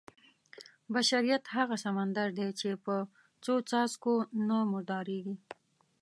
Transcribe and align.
بشریت 0.93 1.43
هغه 1.55 1.75
سمندر 1.85 2.27
دی 2.37 2.49
چې 2.59 2.69
په 2.85 2.95
څو 3.43 3.53
څاڅکو 3.69 4.13
نه 4.47 4.57
مردارېږي. 4.71 5.35